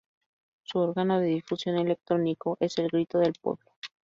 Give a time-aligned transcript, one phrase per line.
[0.63, 3.69] Su órgano de difusión electrónico es "El Grito del Pueblo".